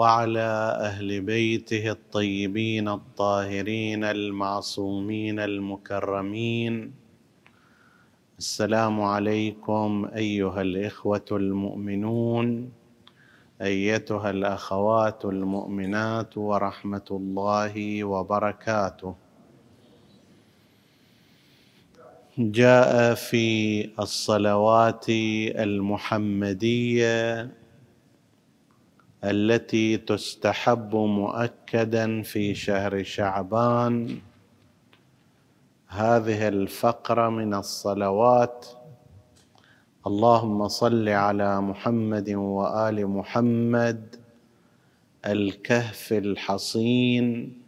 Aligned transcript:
وعلى 0.00 0.50
أهل 0.88 1.20
بيته 1.20 1.90
الطيبين 1.90 2.88
الطاهرين 2.88 4.04
المعصومين 4.04 5.38
المكرمين. 5.40 6.92
السلام 8.38 9.00
عليكم 9.00 10.08
أيها 10.16 10.62
الإخوة 10.62 11.28
المؤمنون 11.32 12.72
أيتها 13.62 14.30
الأخوات 14.30 15.24
المؤمنات 15.24 16.38
ورحمة 16.38 17.08
الله 17.10 18.04
وبركاته. 18.04 19.14
جاء 22.38 23.14
في 23.14 23.46
الصلوات 24.00 25.06
المحمدية 25.66 27.50
التي 29.24 29.96
تستحب 29.96 30.96
مؤكدا 30.96 32.22
في 32.22 32.54
شهر 32.54 33.02
شعبان. 33.02 34.18
هذه 35.88 36.48
الفقرة 36.48 37.28
من 37.28 37.54
الصلوات. 37.54 38.66
اللهم 40.06 40.68
صل 40.68 41.08
على 41.08 41.60
محمد 41.60 42.30
وآل 42.30 43.06
محمد. 43.06 44.16
الكهف 45.26 46.12
الحصين 46.12 47.58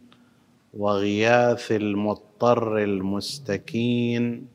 وغياث 0.73 1.71
المضطر 1.71 2.77
المستكين. 2.77 4.47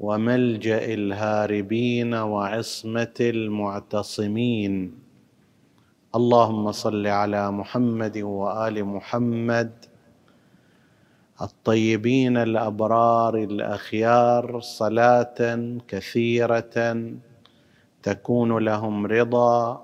وملجأ 0.00 0.84
الهاربين 0.94 2.14
وعصمة 2.14 3.16
المعتصمين. 3.20 5.05
اللهم 6.16 6.72
صل 6.72 7.06
على 7.06 7.50
محمد 7.50 8.18
وآل 8.18 8.84
محمد 8.84 9.70
الطيبين 11.42 12.36
الأبرار 12.36 13.34
الأخيار 13.36 14.60
صلاة 14.60 15.38
كثيرة 15.88 16.76
تكون 18.02 18.58
لهم 18.58 19.06
رضا 19.06 19.82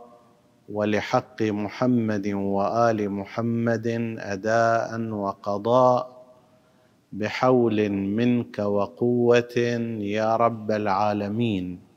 ولحق 0.68 1.42
محمد 1.42 2.26
وآل 2.28 3.10
محمد 3.10 3.86
أداء 4.18 5.00
وقضاء 5.00 6.00
بحول 7.12 7.78
منك 7.90 8.58
وقوة 8.58 9.56
يا 10.16 10.36
رب 10.36 10.70
العالمين. 10.70 11.91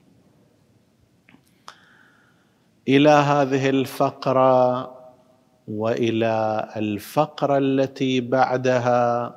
إلى 2.87 3.09
هذه 3.09 3.69
الفقرة 3.69 4.91
وإلى 5.67 6.69
الفقرة 6.75 7.57
التي 7.57 8.21
بعدها 8.21 9.35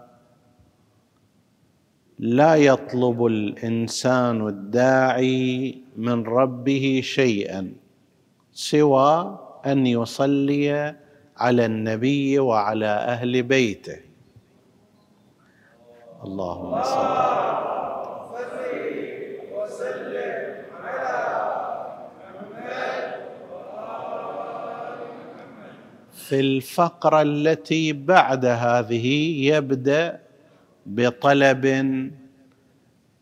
لا 2.18 2.54
يطلب 2.54 3.26
الإنسان 3.26 4.46
الداعي 4.48 5.78
من 5.96 6.24
ربه 6.26 7.00
شيئا 7.04 7.72
سوى 8.52 9.38
أن 9.66 9.86
يصلي 9.86 10.94
على 11.36 11.66
النبي 11.66 12.38
وعلى 12.38 12.86
أهل 12.86 13.42
بيته. 13.42 13.98
اللهم 16.24 16.82
صل 16.82 17.77
في 26.28 26.40
الفقرة 26.40 27.22
التي 27.22 27.92
بعد 27.92 28.44
هذه 28.44 29.06
يبدأ 29.48 30.20
بطلب 30.86 31.64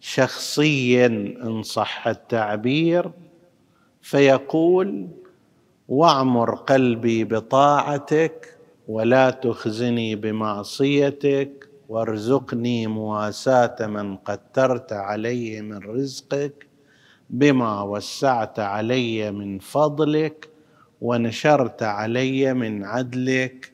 شخصي 0.01 1.07
إن 1.07 1.63
صح 1.63 2.09
التعبير 2.09 3.11
فيقول 4.03 5.09
واعمر 5.89 6.55
قلبي 6.55 7.25
بطاعتك 7.25 8.59
ولا 8.89 9.31
تخزني 9.31 10.17
بمعصيتك 10.17 11.69
وارزقني 11.89 12.87
مواساة 12.87 13.87
من 13.87 14.17
قدرت 14.17 14.93
عليه 14.93 15.61
من 15.61 15.79
رزقك 15.79 16.67
بما 17.31 17.83
وسعت 17.83 18.59
علي 18.59 19.31
من 19.33 19.59
فضلك 19.59 20.56
ونشرت 21.01 21.83
علي 21.83 22.55
من 22.55 22.85
عدلك 22.85 23.73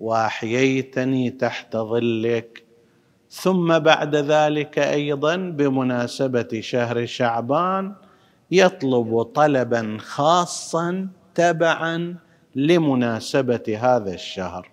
وأحييتني 0.00 1.30
تحت 1.30 1.76
ظلك. 1.76 2.64
ثم 3.30 3.78
بعد 3.78 4.16
ذلك 4.16 4.78
أيضا 4.78 5.36
بمناسبة 5.36 6.60
شهر 6.60 7.06
شعبان 7.06 7.94
يطلب 8.50 9.22
طلبا 9.22 9.96
خاصا 10.00 11.08
تبعا 11.34 12.16
لمناسبة 12.56 13.78
هذا 13.80 14.14
الشهر. 14.14 14.70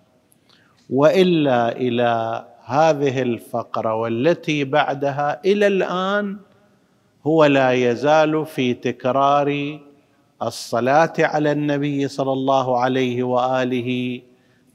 وإلا 0.90 1.76
إلى 1.76 2.44
هذه 2.64 3.22
الفقرة 3.22 3.94
والتي 3.94 4.64
بعدها 4.64 5.40
إلى 5.44 5.66
الآن 5.66 6.36
هو 7.26 7.44
لا 7.44 7.72
يزال 7.72 8.46
في 8.46 8.74
تكرار 8.74 9.80
الصلاة 10.42 11.12
على 11.18 11.52
النبي 11.52 12.08
صلى 12.08 12.32
الله 12.32 12.78
عليه 12.80 13.22
وآله 13.22 14.20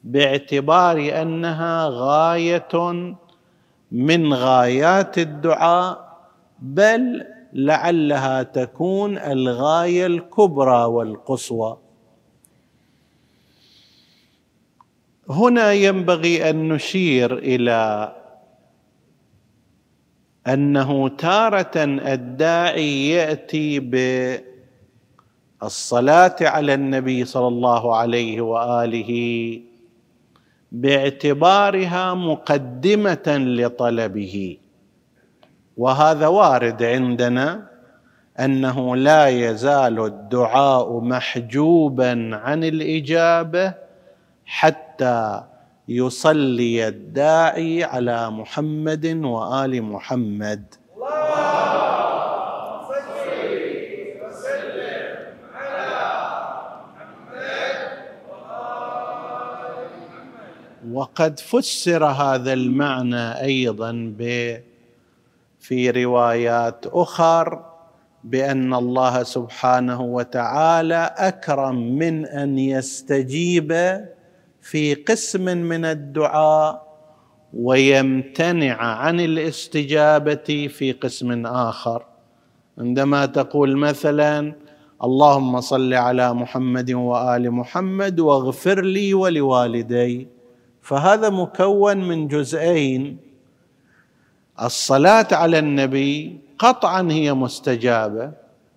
باعتبار 0.03 1.21
أنها 1.21 1.87
غاية 1.91 3.05
من 3.91 4.33
غايات 4.33 5.17
الدعاء 5.17 6.17
بل 6.59 7.25
لعلها 7.53 8.43
تكون 8.43 9.17
الغاية 9.17 10.05
الكبرى 10.05 10.83
والقصوى. 10.85 11.77
هنا 15.29 15.71
ينبغي 15.73 16.49
أن 16.49 16.69
نشير 16.69 17.37
إلى 17.37 18.15
أنه 20.47 21.07
تارة 21.07 21.71
الداعي 21.85 23.09
يأتي 23.09 23.79
ب 23.79 23.95
الصلاة 25.63 26.35
على 26.41 26.73
النبي 26.73 27.25
صلى 27.25 27.47
الله 27.47 27.95
عليه 27.95 28.41
وآله 28.41 29.11
باعتبارها 30.71 32.13
مقدمة 32.13 33.27
لطلبه. 33.27 34.57
وهذا 35.77 36.27
وارد 36.27 36.83
عندنا 36.83 37.67
أنه 38.39 38.95
لا 38.95 39.27
يزال 39.27 39.99
الدعاء 40.05 40.99
محجوبا 40.99 42.29
عن 42.33 42.63
الإجابة 42.63 43.73
حتى 44.45 45.43
يصلي 45.87 46.87
الداعي 46.87 47.83
على 47.83 48.29
محمد 48.29 49.05
وآل 49.23 49.83
محمد. 49.83 50.63
وقد 60.91 61.39
فسر 61.39 62.05
هذا 62.05 62.53
المعنى 62.53 63.41
أيضا 63.41 64.13
في 65.59 65.89
روايات 65.89 66.85
أخر 66.87 67.65
بأن 68.23 68.73
الله 68.73 69.23
سبحانه 69.23 70.01
وتعالى 70.01 71.15
أكرم 71.17 71.97
من 71.97 72.25
أن 72.25 72.59
يستجيب 72.59 73.99
في 74.61 74.93
قسم 74.93 75.41
من 75.41 75.85
الدعاء 75.85 76.85
ويمتنع 77.53 78.81
عن 78.81 79.19
الاستجابة 79.19 80.69
في 80.77 80.91
قسم 80.91 81.45
آخر. 81.45 82.05
عندما 82.77 83.25
تقول 83.25 83.77
مثلا 83.77 84.53
اللهم 85.03 85.61
صل 85.61 85.93
على 85.93 86.33
محمد 86.33 86.91
وآل 86.91 87.51
محمد 87.51 88.19
واغفر 88.19 88.81
لي 88.81 89.13
ولوالدي. 89.13 90.34
فهذا 90.85 91.29
مكون 91.29 91.97
من 91.97 92.27
جزئين. 92.27 93.17
الصلاة 94.61 95.27
على 95.31 95.59
النبي 95.59 96.39
قطعا 96.59 97.07
هي 97.11 97.33
مستجابة. 97.33 98.31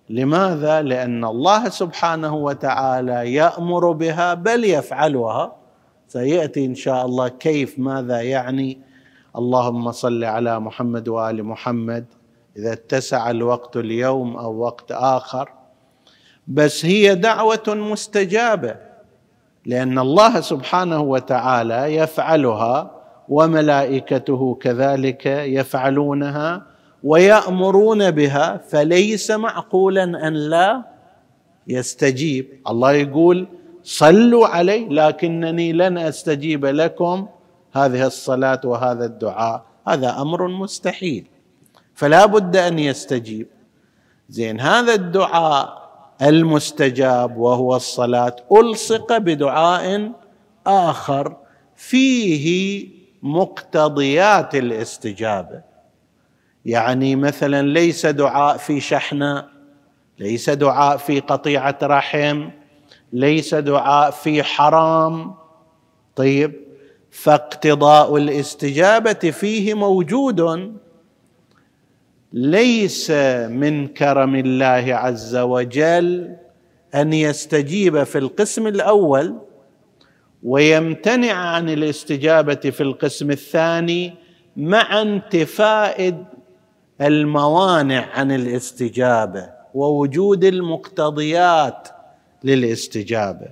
لماذا؟ 0.09 0.81
لأن 0.81 1.25
الله 1.25 1.69
سبحانه 1.69 2.35
وتعالى 2.35 3.33
يأمر 3.33 3.91
بها 3.91 4.33
بل 4.33 4.63
يفعلها. 4.63 5.55
سيأتي 6.07 6.65
إن 6.65 6.75
شاء 6.75 7.05
الله 7.05 7.27
كيف 7.27 7.79
ماذا 7.79 8.21
يعني؟ 8.21 8.81
اللهم 9.35 9.91
صل 9.91 10.23
على 10.23 10.59
محمد 10.59 11.07
وآل 11.07 11.43
محمد. 11.43 12.05
إذا 12.57 12.73
اتسع 12.73 13.29
الوقت 13.29 13.77
اليوم 13.77 14.37
أو 14.37 14.57
وقت 14.57 14.91
آخر. 14.91 15.49
بس 16.47 16.85
هي 16.85 17.15
دعوة 17.15 17.63
مستجابة. 17.67 18.88
لأن 19.69 19.99
الله 19.99 20.41
سبحانه 20.41 21.01
وتعالى 21.01 21.95
يفعلها 21.95 22.91
وملائكته 23.29 24.55
كذلك 24.61 25.25
يفعلونها 25.25 26.65
ويأمرون 27.03 28.11
بها 28.11 28.57
فليس 28.57 29.31
معقولا 29.31 30.03
أن 30.27 30.33
لا 30.33 30.83
يستجيب. 31.67 32.45
الله 32.69 32.91
يقول 32.91 33.47
صلوا 33.83 34.47
علي 34.47 34.87
لكنني 34.89 35.73
لن 35.73 35.97
أستجيب 35.97 36.65
لكم. 36.65 37.27
هذه 37.73 38.05
الصلاة 38.07 38.61
وهذا 38.63 39.05
الدعاء 39.05 39.65
هذا 39.87 40.21
أمر 40.21 40.47
مستحيل. 40.47 41.27
فلا 41.93 42.25
بد 42.25 42.55
أن 42.57 42.79
يستجيب. 42.79 43.47
زين 44.29 44.59
هذا 44.59 44.93
الدعاء 44.93 45.88
المستجاب 46.21 47.37
وهو 47.37 47.75
الصلاة. 47.75 48.35
ألصق 48.51 49.17
بدعاء 49.17 50.11
آخر 50.67 51.37
فيه 51.75 52.87
مقتضيات 53.23 54.55
الاستجابة. 54.55 55.61
يعني 56.65 57.15
مثلا 57.15 57.67
ليس 57.67 58.05
دعاء 58.05 58.57
في 58.57 58.79
شحنة 58.79 59.45
ليس 60.19 60.49
دعاء 60.49 60.97
في 60.97 61.19
قطيعة 61.19 61.77
رحم 61.83 62.49
ليس 63.13 63.55
دعاء 63.55 64.11
في 64.11 64.43
حرام. 64.43 65.35
طيب 66.15 66.53
فاقتضاء 67.11 68.17
الاستجابة 68.17 69.13
فيه 69.13 69.73
موجود. 69.73 70.39
ليس 72.33 73.11
من 73.49 73.87
كرم 73.87 74.35
الله 74.35 74.95
عز 74.95 75.35
وجل 75.35 76.35
أن 76.95 77.13
يستجيب 77.13 78.03
في 78.03 78.17
القسم 78.17 78.67
الأول 78.67 79.35
ويمتنع 80.43 81.33
عن 81.33 81.69
الاستجابة 81.69 82.55
في 82.55 82.81
القسم 82.81 83.31
الثاني 83.31 84.13
مع 84.57 85.01
انتفاء 85.01 86.25
الموانع 87.01 88.05
عن 88.13 88.31
الاستجابة 88.31 89.49
ووجود 89.73 90.43
المقتضيات 90.43 91.87
للاستجابة. 92.43 93.47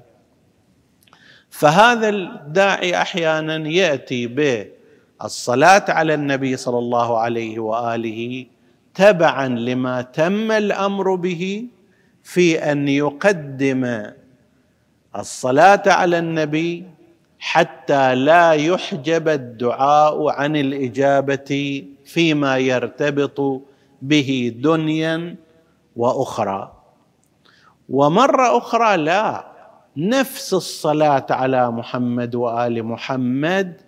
فهذا 1.50 2.10
الداعي 2.10 3.02
أحيانا 3.02 3.70
يأتي 3.70 4.28
بالصلاة 4.28 5.86
على 5.92 6.14
النبي 6.14 6.58
صلى 6.58 6.78
الله 6.78 7.20
عليه 7.20 7.60
وآله 7.60 8.46
تبعا 8.98 9.48
لما 9.48 10.02
تم 10.02 10.52
الأمر 10.52 11.16
به 11.16 11.66
في 12.24 12.72
أن 12.72 12.88
يقدم 12.88 14.12
الصلاة 15.16 15.84
على 15.86 16.20
النبي 16.20 16.84
حتى 17.40 18.16
لا 18.16 18.52
يحجب 18.52 19.28
الدعاء 19.28 20.30
عن 20.30 20.56
الإجابة 20.56 21.84
فيما 22.06 22.58
يرتبط 22.58 23.62
به 24.02 24.54
دنيا 24.56 25.36
وأخرى. 25.96 26.74
ومرة 27.90 28.58
أخرى 28.58 28.98
لا 28.98 29.46
نفس 29.98 30.54
الصلاة 30.54 31.26
على 31.30 31.72
محمد 31.72 32.36
وآل 32.36 32.84
محمد 32.84 33.82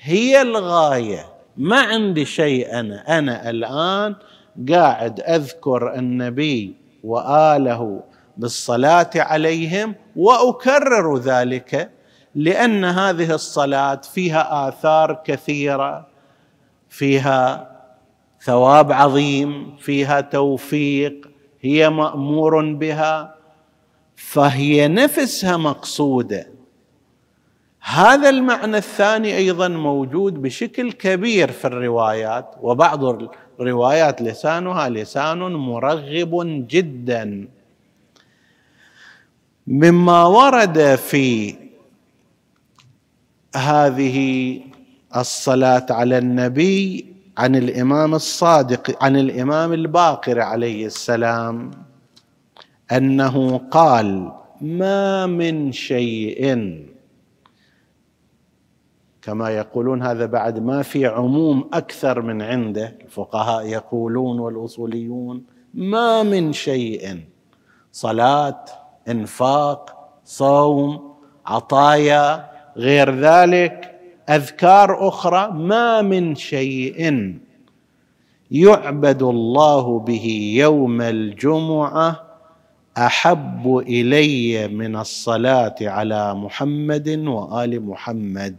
هي 0.00 0.42
الغاية. 0.42 1.24
ما 1.56 1.80
عندي 1.80 2.24
شيء 2.24 2.80
أنا 2.80 3.18
أنا 3.18 3.50
الآن 3.50 4.16
قاعد 4.72 5.20
أذكر 5.20 5.94
النبي 5.94 6.76
وآله 7.04 8.02
بالصلاة 8.36 9.10
عليهم 9.16 9.94
وأكرر 10.16 11.18
ذلك 11.18 11.90
لأن 12.34 12.84
هذه 12.84 13.34
الصلاة 13.34 14.00
فيها 14.14 14.68
آثار 14.68 15.22
كثيرة 15.24 16.06
فيها 16.88 17.70
ثواب 18.40 18.92
عظيم 18.92 19.76
فيها 19.76 20.20
توفيق 20.20 21.30
هي 21.60 21.90
مأمور 21.90 22.72
بها 22.72 23.34
فهي 24.16 24.88
نفسها 24.88 25.56
مقصودة. 25.56 26.53
هذا 27.86 28.28
المعنى 28.28 28.76
الثاني 28.76 29.36
أيضا 29.36 29.68
موجود 29.68 30.42
بشكل 30.42 30.92
كبير 30.92 31.52
في 31.52 31.64
الروايات 31.64 32.54
وبعض 32.60 33.04
الروايات 33.60 34.22
لسانها 34.22 34.88
لسان 34.88 35.38
مرغب 35.38 36.64
جدا. 36.68 37.48
مما 39.66 40.24
ورد 40.24 40.94
في 40.94 41.54
هذه 43.56 44.60
الصلاة 45.16 45.86
على 45.90 46.18
النبي 46.18 47.06
عن 47.38 47.56
الإمام 47.56 48.14
الصادق 48.14 49.04
عن 49.04 49.16
الإمام 49.16 49.72
الباقر 49.72 50.40
عليه 50.40 50.86
السلام 50.86 51.70
أنه 52.92 53.58
قال 53.58 54.32
ما 54.60 55.26
من 55.26 55.72
شيء 55.72 56.56
كما 59.24 59.50
يقولون 59.50 60.02
هذا 60.02 60.26
بعد 60.26 60.58
ما 60.58 60.82
في 60.82 61.06
عموم 61.06 61.70
أكثر 61.72 62.22
من 62.22 62.42
عنده. 62.42 62.98
الفقهاء 63.04 63.66
يقولون 63.66 64.40
والأصوليون 64.40 65.42
ما 65.74 66.22
من 66.22 66.52
شيء. 66.52 67.20
صلاة 67.92 68.64
إنفاق 69.08 70.10
صوم 70.24 71.14
عطايا 71.46 72.50
غير 72.76 73.14
ذلك. 73.20 74.00
أذكار 74.28 75.08
أخرى 75.08 75.50
ما 75.52 76.02
من 76.02 76.34
شيء. 76.34 77.34
يعبد 78.50 79.22
الله 79.22 79.98
به 79.98 80.54
يوم 80.56 81.00
الجمعة. 81.00 82.24
أحب 82.98 83.82
إلي 83.86 84.68
من 84.68 84.96
الصلاة 84.96 85.74
على 85.80 86.34
محمد 86.34 87.08
وآل 87.08 87.86
محمد. 87.86 88.56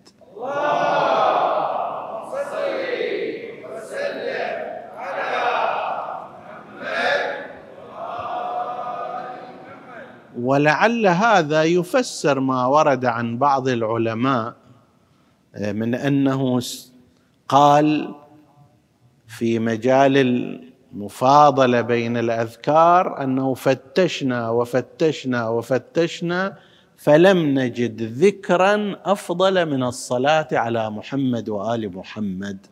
ولعل 10.45 11.07
هذا 11.07 11.63
يفسر 11.63 12.39
ما 12.39 12.65
ورد 12.65 13.05
عن 13.05 13.37
بعض 13.37 13.67
العلماء 13.67 14.53
آه، 15.55 15.71
من 15.71 15.95
أنه 15.95 16.61
قال 17.49 18.15
في 19.27 19.59
مجال 19.59 20.17
المفاضلة 20.93 21.81
بين 21.81 22.17
الأذكار 22.17 23.23
أنه 23.23 23.53
فتشنا 23.53 24.49
وفتشنا 24.49 25.49
وفتشنا 25.49 26.57
فلم 27.05 27.59
نجد 27.59 28.01
ذكرا 28.01 28.95
أفضل 29.05 29.65
من 29.65 29.83
الصلاة 29.83 30.47
على 30.51 30.89
محمد 30.89 31.49
وآل 31.49 31.97
محمد. 31.97 32.65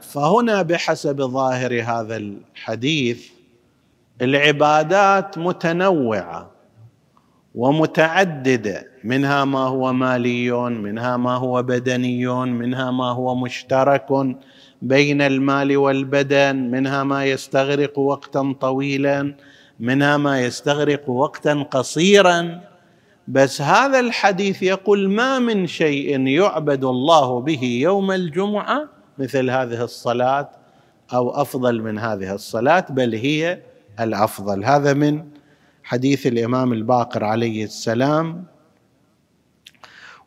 فهنا 0.00 0.62
بحسب 0.62 1.22
ظاهر 1.22 1.82
هذا 1.82 2.16
الحديث 2.16 3.30
العبادات 4.22 5.38
متنوعة 5.38 6.50
ومتعددة. 7.54 8.95
منها 9.06 9.44
ما 9.44 9.58
هو 9.58 9.92
مالي 9.92 10.50
منها 10.70 11.16
ما 11.16 11.34
هو 11.34 11.62
بدني 11.62 12.26
منها 12.44 12.90
ما 12.90 13.10
هو 13.10 13.34
مشترك 13.34 14.06
بين 14.82 15.22
المال 15.22 15.76
والبدن 15.76 16.56
منها 16.56 17.04
ما 17.04 17.24
يستغرق 17.24 17.98
وقتا 17.98 18.54
طويلا 18.60 19.34
منها 19.80 20.16
ما 20.16 20.40
يستغرق 20.40 21.10
وقتا 21.10 21.62
قصيرا. 21.62 22.60
بس 23.28 23.62
هذا 23.62 24.00
الحديث 24.00 24.62
يقول 24.62 25.10
ما 25.10 25.38
من 25.38 25.66
شيء 25.66 26.26
يعبد 26.26 26.84
الله 26.84 27.40
به 27.40 27.62
يوم 27.62 28.12
الجمعة 28.12 28.88
مثل 29.18 29.50
هذه 29.50 29.84
الصلاة 29.84 30.48
أو 31.14 31.30
أفضل 31.30 31.82
من 31.82 31.98
هذه 31.98 32.34
الصلاة 32.34 32.86
بل 32.90 33.14
هي 33.14 33.60
الأفضل. 34.00 34.64
هذا 34.64 34.92
من 34.92 35.24
حديث 35.84 36.26
الإمام 36.26 36.72
الباقر 36.72 37.24
عليه 37.24 37.64
السلام. 37.64 38.55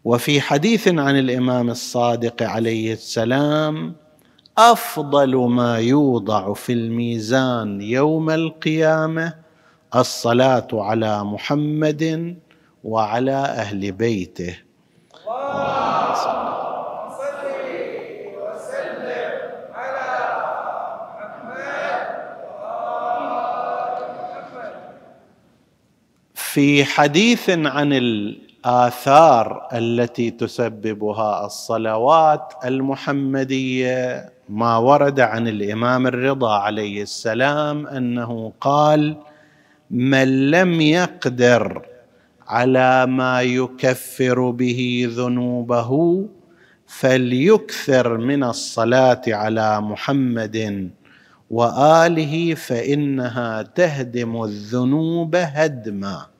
وفي 0.06 0.41
حديث 0.41 0.88
عن 0.88 1.20
الإمام 1.20 1.70
الصادق 1.70 2.44
عليه 2.44 2.94
السلام 2.94 3.96
أفضل 4.58 5.36
ما 5.36 5.77
يوضع 5.77 6.53
في 6.53 6.74
الميزان 6.74 7.82
يوم 7.82 8.29
القيامة 8.29 9.34
الصلاة 9.96 10.68
على 10.74 11.24
محمد 11.24 12.36
وعلى 12.84 13.32
أهل 13.32 13.91
بيته. 13.91 14.58
في 26.36 26.86
حديث 26.86 27.50
عن 27.50 27.94
الآثار 28.66 29.68
التي 29.74 30.32
تسببها 30.32 31.46
الصلوات 31.46 32.54
المحمدية 32.66 34.30
ما 34.50 34.78
ورد 34.78 35.20
عن 35.20 35.48
الإمام 35.48 36.08
الرضا 36.08 36.58
عليه 36.60 37.01
السلام 37.01 37.88
أنه 37.88 38.54
قال 38.62 39.18
من 39.92 40.51
لم 40.51 40.82
يقدر 40.82 41.86
على 42.48 43.06
ما 43.06 43.42
يكفر 43.42 44.50
به 44.50 45.08
ذنوبه 45.12 46.25
فليكثر 46.88 48.18
من 48.18 48.44
الصلاة 48.44 49.22
على 49.28 49.82
محمد 49.82 50.89
وآله 51.50 52.54
فإنها 52.54 53.62
تهدم 53.62 54.44
الذنوب 54.44 55.36
هدما. 55.36 56.38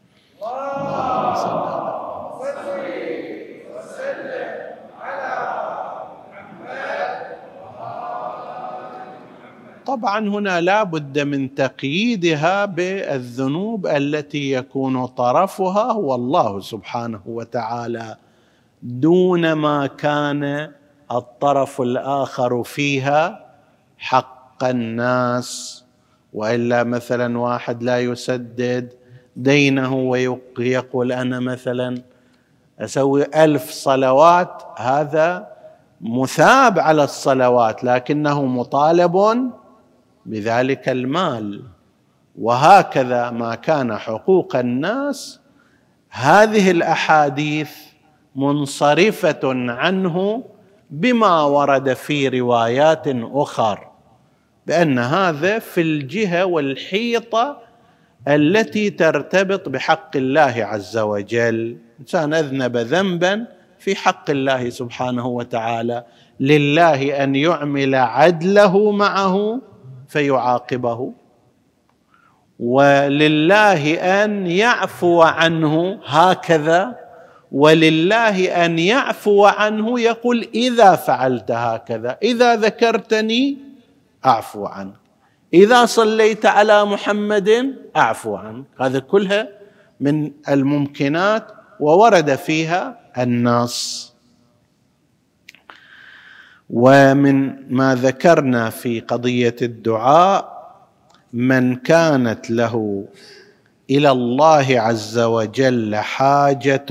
طبعا 9.89 10.29
هنا 10.29 10.62
لا 10.62 10.84
بد 10.84 11.19
من 11.19 11.55
تقييدها 11.55 12.65
بالذنوب 12.65 13.88
التي 13.88 14.51
يكون 14.51 15.05
طرفها 15.05 15.91
هو 15.91 16.15
الله 16.15 16.60
سبحانه 16.60 17.22
وتعالى 17.25 18.15
دون 18.84 19.53
ما 19.53 19.88
كان 19.88 20.72
الطرف 21.12 21.81
الآخر 21.81 22.63
فيها 22.63 23.46
حق 23.98 24.63
الناس. 24.63 25.84
وإلا 26.34 26.84
مثلا 26.84 27.39
واحد 27.39 27.84
لا 27.84 28.00
يسدد 28.00 28.93
دينه 29.36 29.96
ويقول 29.96 31.12
أنا 31.12 31.39
مثلا 31.39 32.01
أسوي 32.79 33.25
ألف 33.36 33.72
صلوات 33.72 34.63
هذا 34.77 35.48
مثاب 36.01 36.79
على 36.79 37.03
الصلوات 37.03 37.84
لكنه 37.84 38.46
مطالب 38.46 39.15
بذلك 40.26 40.90
المال. 40.90 41.64
وهكذا 42.40 43.32
ما 43.32 43.56
كان 43.56 43.98
حقوق 43.98 44.56
الناس 44.56 45.40
هذه 46.10 46.72
الأحاديث 46.72 47.72
منصرفة 48.36 49.40
عنه 49.72 50.44
بما 50.90 51.44
ورد 51.44 51.94
في 51.94 52.28
روايات 52.28 53.04
أخر 53.22 53.88
بأن 54.68 55.00
هذا 55.00 55.60
في 55.60 55.82
الجهة 55.82 56.46
والحيطة 56.46 57.58
التي 58.28 58.90
ترتبط 58.90 59.70
بحق 59.70 60.16
الله 60.16 60.54
عز 60.58 60.98
وجل. 60.98 61.78
إنسان 62.00 62.34
أذنب 62.34 62.78
ذنبا 62.78 63.46
في 63.80 63.96
حق 63.96 64.30
الله 64.30 64.70
سبحانه 64.70 65.28
وتعالى 65.28 66.04
لله 66.40 67.24
أن 67.24 67.36
يعمل 67.36 67.96
عدله 67.96 68.92
معه 68.92 69.62
فيعاقبه. 70.10 71.13
ولله 72.60 73.94
أن 73.94 74.48
يعفو 74.48 75.22
عنه 75.22 76.00
هكذا. 76.06 77.10
ولله 77.51 78.66
أن 78.66 78.80
يعفو 78.80 79.46
عنه 79.46 80.00
يقول 80.00 80.48
إذا 80.56 80.96
فعلت 80.96 81.51
هكذا 81.51 82.18
إذا 82.24 82.56
ذكرتني 82.56 83.58
أعفو 84.25 84.66
عنك 84.66 84.94
إذا 85.54 85.86
صليت 85.86 86.46
على 86.46 86.86
محمد 86.86 87.75
أعفو 87.96 88.36
عنك 88.36 88.66
هذا 88.82 89.00
كلها 89.00 89.48
من 90.00 90.32
الممكنات 90.50 91.48
وورد 91.80 92.36
فيها 92.36 93.00
النص. 93.18 94.13
ومن 96.70 97.56
ما 97.76 97.96
ذكرنا 97.96 98.70
في 98.70 99.00
قضية 99.00 99.56
الدعاء 99.62 100.60
من 101.34 101.76
كانت 101.76 102.50
له 102.52 103.06
إلى 103.90 104.12
الله 104.12 104.66
عز 104.82 105.20
وجل 105.20 105.96
حاجة 105.96 106.86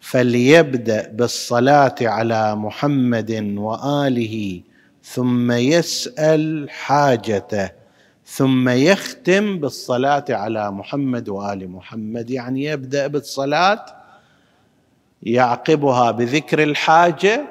فليبدأ 0.00 1.08
بالصلاة 1.08 1.94
على 2.00 2.56
محمد 2.56 3.54
وآله 3.56 4.60
ثم 5.04 5.52
يسأل 5.52 6.70
حاجته 6.70 7.70
ثم 8.26 8.68
يختم 8.68 9.58
بالصلاة 9.58 10.24
على 10.30 10.70
محمد 10.70 11.28
وآل 11.28 11.70
محمد. 11.70 12.30
يعني 12.30 12.64
يبدأ 12.64 13.06
بالصلاة 13.06 13.84
يعقبها 15.22 16.10
بذكر 16.10 16.62
الحاجة 16.62 17.44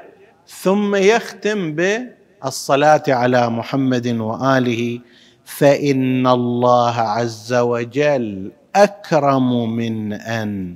ثم 0.60 0.96
يختم 0.96 1.76
بالصلاة 1.76 3.04
على 3.08 3.50
محمد 3.50 4.08
وآله 4.08 5.00
فإن 5.46 6.28
الله 6.28 6.96
عز 7.00 7.54
وجل 7.54 8.52
أكرم 8.76 9.76
من 9.76 10.14
أن 10.14 10.76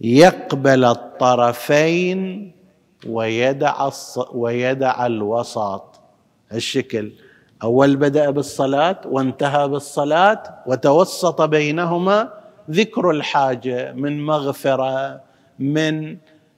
يقبل 0.00 0.84
الطرفين 0.84 2.52
ويدع 3.06 3.90
ويدع 4.32 5.06
الوسط 5.06 6.00
الشكل 6.52 7.12
أول 7.62 7.96
بدأ 7.96 8.30
بالصلاة 8.30 9.00
وانتهى 9.04 9.68
بالصلاة 9.68 10.42
وتوسط 10.66 11.42
بينهما 11.42 12.32
ذكر 12.70 13.10
الحاجة 13.10 13.92
من 13.92 14.24
مغفرة 14.26 15.20
من 15.58 16.16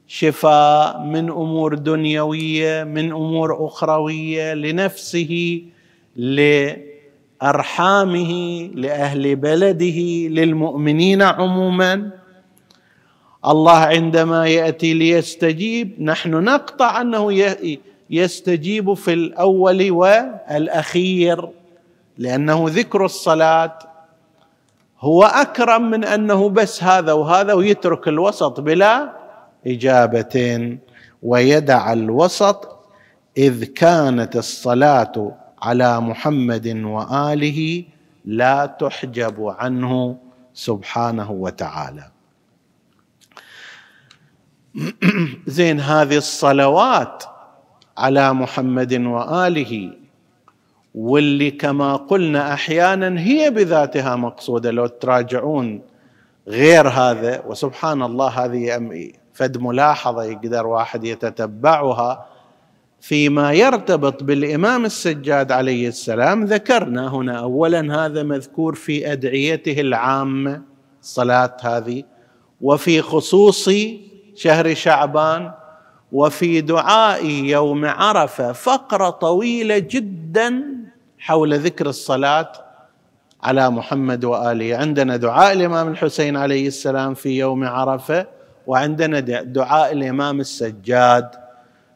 شفاء 0.08 1.00
من 1.00 1.30
أمور 1.30 1.74
دنيوية 1.74 2.84
من 2.84 3.12
أمور 3.12 3.66
أخروية 3.66 4.54
لنفسه 4.54 5.62
لأرحامه 7.42 8.32
لأهل 8.74 9.36
بلده 9.36 9.98
للمؤمنين 10.28 11.22
عموما. 11.22 12.10
الله 13.46 13.76
عندما 13.76 14.46
يأتي 14.46 14.94
ليستجيب 14.94 16.02
نحن 16.02 16.30
نقطع 16.30 17.00
أنه 17.00 17.54
يستجيب 18.10 18.94
في 18.94 19.12
الأول 19.12 19.90
والأخير 19.90 21.48
لأنه 22.18 22.64
ذكر 22.68 23.04
الصلاة 23.04 23.78
هو 25.00 25.24
أكرم 25.24 25.90
من 25.90 26.04
أنه 26.04 26.48
بس 26.48 26.82
هذا 26.82 27.12
وهذا 27.12 27.52
ويترك 27.52 28.08
الوسط 28.08 28.60
بلا 28.60 29.25
اجابه 29.66 30.78
ويدع 31.22 31.92
الوسط 31.92 32.76
إذ 33.36 33.64
كانت 33.64 34.36
الصلاة 34.36 35.32
على 35.62 36.00
محمد 36.00 36.66
وآله 36.84 37.84
لا 38.24 38.66
تحجب 38.66 39.54
عنه 39.58 40.16
سبحانه 40.54 41.30
وتعالى. 41.30 42.10
زين 45.46 45.80
هذه 45.80 46.16
الصلوات 46.16 47.24
على 47.98 48.32
محمد 48.32 48.92
وآله 48.94 49.92
واللي 50.94 51.50
كما 51.50 51.96
قلنا 51.96 52.52
أحيانا 52.52 53.20
هي 53.20 53.50
بذاتها 53.50 54.16
مقصودة 54.16 54.70
لو 54.70 54.86
تراجعون 54.86 55.82
غير 56.48 56.88
هذا 56.88 57.42
وسبحان 57.46 58.02
الله 58.02 58.28
هذه 58.28 58.76
فد 59.36 59.58
ملاحظة 59.58 60.24
يقدر 60.24 60.66
واحد 60.66 61.04
يتتبعها 61.04 62.26
فيما 63.00 63.52
يرتبط 63.52 64.22
بالإمام 64.22 64.84
السجاد 64.84 65.52
عليه 65.52 65.88
السلام. 65.88 66.44
ذكرنا 66.44 67.08
هنا 67.08 67.38
اولا 67.38 68.04
هذا 68.06 68.22
مذكور 68.22 68.74
في 68.74 69.12
أدعيته 69.12 69.80
العامه 69.80 70.62
الصلاه 71.02 71.56
هذه 71.60 72.02
وفي 72.60 73.02
خصوص 73.02 73.70
شهر 74.34 74.74
شعبان 74.74 75.52
وفي 76.12 76.60
دعاء 76.60 77.26
يوم 77.26 77.84
عرفة 77.84 78.52
فقرة 78.52 79.10
طويلة 79.10 79.78
جدا 79.78 80.62
حول 81.18 81.58
ذكر 81.58 81.86
الصلاة 81.86 82.52
على 83.42 83.70
محمد 83.70 84.24
وآله. 84.24 84.76
عندنا 84.76 85.16
دعاء 85.16 85.52
الإمام 85.52 85.88
الحسين 85.88 86.36
عليه 86.36 86.66
السلام 86.66 87.14
في 87.14 87.38
يوم 87.38 87.64
عرفة 87.64 88.35
وعندنا 88.66 89.20
دعاء 89.42 89.92
الإمام 89.92 90.40
السجاد. 90.40 91.30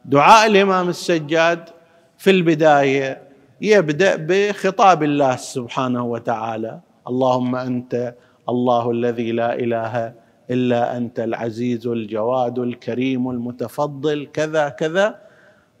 دعاء 0.05 0.47
الإمام 0.47 0.89
السجاد 0.89 1.69
في 2.17 2.29
البداية 2.29 3.21
يبدأ 3.61 4.15
بخطاب 4.15 5.03
الله 5.03 5.35
سبحانه 5.35 6.03
وتعالى. 6.03 6.79
اللهم 7.07 7.55
أنت 7.55 8.13
الله 8.49 8.91
الذي 8.91 9.31
لا 9.31 9.55
إله 9.55 10.13
إلا 10.51 10.97
أنت 10.97 11.19
العزيز 11.19 11.87
الجواد 11.87 12.59
الكريم 12.59 13.29
المتفضل 13.29 14.27
كذا 14.33 14.69
كذا. 14.69 15.15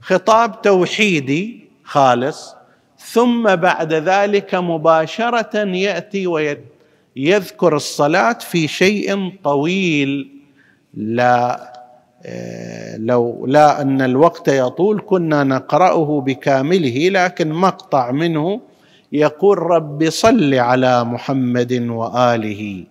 خطاب 0.01 0.61
توحيدي 0.61 1.69
خالص. 1.83 2.55
ثم 2.97 3.55
بعد 3.55 3.93
ذلك 3.93 4.55
مباشرة 4.55 5.57
يأتي 5.57 6.27
ويذكر 6.27 7.75
الصلاة 7.75 8.33
في 8.33 8.67
شيء 8.67 9.33
طويل. 9.43 10.40
لا 10.93 11.71
آه، 12.25 12.97
لو 12.97 13.45
لا 13.47 13.81
أن 13.81 14.01
الوقت 14.01 14.47
يطول 14.47 15.01
كنا 15.05 15.43
نقرأه 15.43 16.21
بكامله 16.21 17.09
لكن 17.09 17.51
مقطع 17.51 18.11
منه 18.11 18.61
يقول 19.11 19.57
رب 19.57 20.09
صل 20.09 20.53
على 20.53 21.03
محمد 21.03 21.73
وآله 21.73 22.83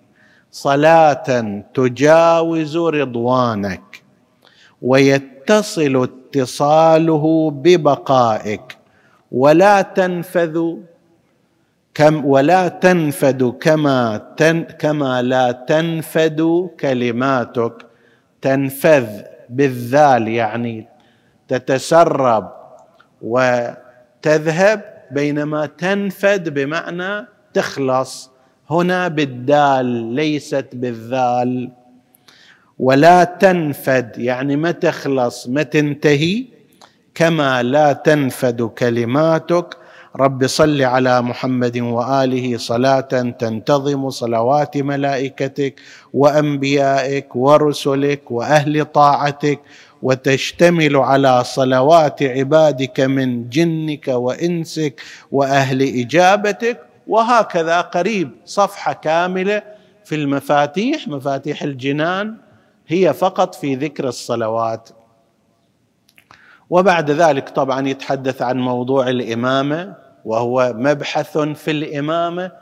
صلاة 0.52 1.62
تجاوز 1.75 2.76
رضوانك 2.76 4.02
ويتصل 4.83 6.02
اتصاله 6.02 7.50
ببقائك 7.50 8.76
ولا 9.33 9.83
تنفذ 9.83 10.75
كم 11.95 12.25
ولا 12.25 12.69
تنفد 12.69 13.42
كما 13.61 14.23
تن 14.37 14.62
كما 14.62 15.23
لا 15.23 15.52
تنفد 15.52 16.71
كلماتك. 16.80 17.89
تنفذ 18.42 19.06
بالذال 19.49 20.28
يعني 20.28 20.88
تتسرب 21.49 22.52
وتذهب 23.23 24.82
بينما 25.11 25.66
تنفد 25.66 26.49
بمعنى 26.54 27.26
تخلص. 27.54 28.30
هنا 28.70 29.09
بالدال 29.09 29.87
ليست 30.14 30.68
بالذال. 30.73 31.70
ولا 32.78 33.25
تنفد 33.25 34.18
يعني 34.18 34.56
ما 34.56 34.70
تخلص 34.70 35.49
ما 35.49 35.62
تنتهي 35.62 36.44
كما 37.14 37.62
لا 37.62 37.92
تنفد 37.92 38.62
كلماتك 38.62 39.76
رب 40.17 40.47
صل 40.47 40.83
على 40.83 41.23
محمد 41.23 41.79
وآله 41.79 42.57
صلاة 42.59 43.00
تنتظم 43.38 44.11
صلوات 44.11 44.76
ملائكتك 44.76 45.75
وأنبيائك 46.12 47.37
ورسلك 47.37 48.31
وأهل 48.31 48.85
طاعتك 48.85 49.61
وتشتمل 50.02 50.97
على 50.97 51.45
صلوات 51.45 52.23
عبادك 52.23 53.00
من 53.00 53.49
جنك 53.49 54.09
وإنسك 54.09 55.00
وأهل 55.33 55.83
إجابتك 55.83 56.81
وهكذا 57.07 57.81
قريب 57.81 58.31
صفحة 58.45 58.93
كاملة 58.93 59.62
في 60.05 60.14
المفاتيح 60.14 61.09
مفاتيح 61.09 61.62
الجنان 61.62 62.37
هي 62.88 63.12
فقط 63.14 63.55
في 63.55 63.75
ذكر 63.75 64.09
الصلوات. 64.09 64.88
وبعد 66.70 67.10
ذلك 67.10 67.48
طبعا 67.48 67.88
يتحدث 67.88 68.42
عن 68.42 68.58
موضوع 68.60 69.08
الإمامة 69.08 69.94
وهو 70.24 70.72
مبحث 70.76 71.38
في 71.38 71.70
الإمامة 71.70 72.52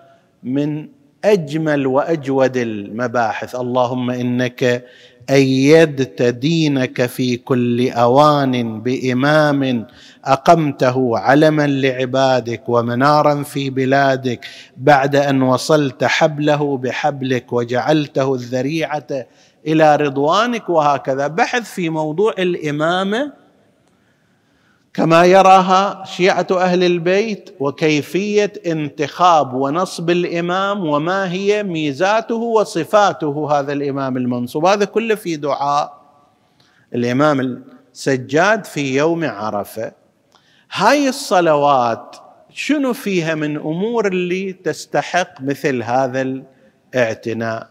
من 0.42 0.88
أجمل 1.25 1.86
وأجود 1.86 2.56
المباحث. 2.56 3.56
اللهم 3.56 4.10
إنك 4.10 4.84
أيدت 5.30 6.23
دينك 6.23 7.06
في 7.06 7.36
كل 7.36 7.90
أوان 7.90 8.80
بإمام 8.80 9.86
أقمته 10.25 11.18
علما 11.18 11.66
لعبادك 11.66 12.68
ومنارا 12.68 13.42
في 13.42 13.71
بلادك 13.71 14.47
بعد 14.76 15.16
أن 15.16 15.42
وصلت 15.42 16.04
حبله 16.04 16.76
بحبلك 16.76 17.52
وجعلته 17.52 18.34
الذريعة 18.34 19.06
إلى 19.66 19.97
رضوانك. 19.97 20.68
وهكذا 20.68 21.26
بحث 21.26 21.62
في 21.75 21.88
موضوع 21.88 22.32
الإمامة 22.38 23.32
كما 24.94 25.24
يراها 25.24 26.04
شيعة 26.04 26.46
أهل 26.50 26.84
البيت 26.84 27.54
وكيفية 27.60 28.52
انتخاب 28.66 29.54
ونصب 29.54 30.10
الإمام 30.10 30.86
وما 30.86 31.32
هي 31.32 31.62
ميزاته 31.62 32.34
وصفاته 32.34 33.58
هذا 33.58 33.72
الإمام 33.72 34.16
المنصوب. 34.16 34.66
هذا 34.66 34.84
كله 34.84 35.14
في 35.14 35.36
دعاء 35.36 36.00
الإمام 36.94 37.64
السجاد 37.94 38.64
في 38.64 38.96
يوم 38.96 39.24
عرفة. 39.24 39.92
هاي 40.72 41.08
الصلوات 41.08 42.16
شنو 42.50 42.92
فيها 42.92 43.34
من 43.34 43.56
أمور 43.56 44.06
اللي 44.06 44.52
تستحق 44.52 45.40
مثل 45.40 45.82
هذا 45.82 46.42
الاعتناء؟ 46.94 47.70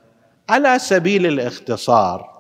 على 0.50 0.80
سبيل 0.80 1.26
الاختصار 1.26 2.37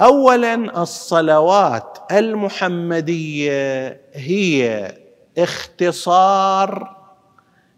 اولا 0.00 0.82
الصلوات 0.82 1.98
المحمدية 2.12 4.00
هي 4.14 4.92
اختصار 5.38 6.96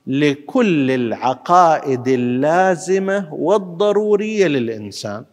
لكل 0.06 0.90
العقائد 0.90 2.08
اللازمة 2.08 3.28
والضرورية 3.34 4.46
للإنسان. 4.46 5.24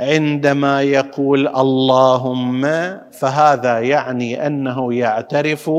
عندما 0.00 0.82
يقول 0.82 1.48
اللهم 1.48 2.62
فهذا 3.12 3.80
يعني 3.80 4.46
أنه 4.46 4.94
يعترف 4.94 5.70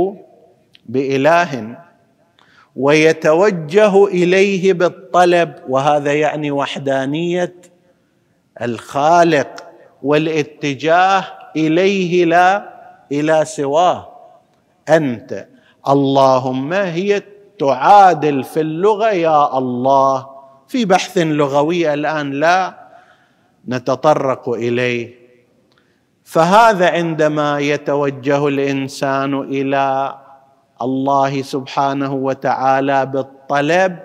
بإله 0.85 1.77
ويتوجه 2.75 4.05
إليه 4.05 4.73
بالطلب 4.73 5.53
وهذا 5.69 6.13
يعني 6.13 6.51
وحدانية 6.51 7.55
الخالق 8.61 9.63
والاتجاه 10.03 11.23
إليه 11.55 12.25
لا 12.25 12.69
إلى 13.11 13.45
سواه. 13.45 14.09
أنت. 14.89 15.47
اللهم 15.89 16.73
هي 16.73 17.23
تعادل 17.59 18.43
في 18.43 18.59
اللغة 18.61 19.09
يا 19.11 19.57
الله. 19.57 20.27
في 20.67 20.85
بحث 20.85 21.17
لغوي 21.17 21.93
الآن 21.93 22.31
لا 22.31 22.73
نتطرق 23.67 24.49
إليه. 24.49 25.15
فهذا 26.23 26.89
عندما 26.89 27.59
يتوجه 27.59 28.47
الإنسان 28.47 29.41
إلى 29.41 30.15
الله 30.81 31.41
سبحانه 31.41 32.13
وتعالى 32.13 33.05
بالطلب 33.05 33.99